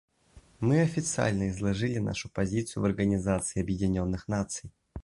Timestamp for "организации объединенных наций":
2.87-4.71